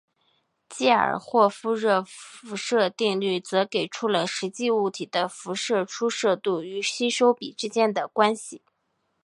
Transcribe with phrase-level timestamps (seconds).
[0.67, 8.63] 基尔霍夫热辐射定律则给出了实际物体的辐射出射度与吸收比之间的关系。